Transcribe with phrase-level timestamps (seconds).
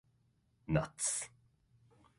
[0.67, 1.29] ナッツ